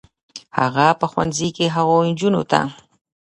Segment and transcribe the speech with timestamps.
[0.59, 2.61] هغه به په ښوونځي کې هغو نجونو ته